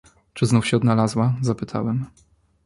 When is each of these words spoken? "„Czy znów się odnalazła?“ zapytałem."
"„Czy 0.33 0.45
znów 0.45 0.67
się 0.67 0.77
odnalazła?“ 0.77 1.35
zapytałem." 1.41 2.05